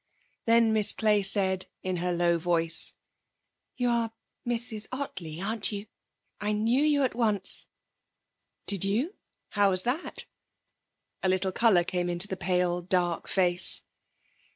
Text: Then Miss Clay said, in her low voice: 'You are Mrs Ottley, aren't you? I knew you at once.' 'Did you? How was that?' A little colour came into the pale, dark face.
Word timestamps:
Then 0.45 0.73
Miss 0.73 0.93
Clay 0.93 1.21
said, 1.21 1.67
in 1.83 1.97
her 1.97 2.11
low 2.11 2.39
voice: 2.39 2.93
'You 3.75 3.89
are 3.91 4.11
Mrs 4.47 4.87
Ottley, 4.91 5.39
aren't 5.39 5.71
you? 5.71 5.85
I 6.39 6.53
knew 6.53 6.81
you 6.81 7.03
at 7.03 7.13
once.' 7.13 7.67
'Did 8.65 8.83
you? 8.83 9.13
How 9.49 9.69
was 9.69 9.83
that?' 9.83 10.25
A 11.21 11.29
little 11.29 11.51
colour 11.51 11.83
came 11.83 12.09
into 12.09 12.27
the 12.27 12.35
pale, 12.35 12.81
dark 12.81 13.27
face. 13.29 13.83